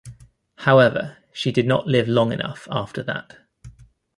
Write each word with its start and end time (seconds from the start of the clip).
However, 0.55 1.17
she 1.31 1.51
did 1.51 1.67
not 1.67 1.85
live 1.85 2.07
long 2.07 2.31
enough 2.31 2.67
after 2.71 3.03
that. 3.03 3.37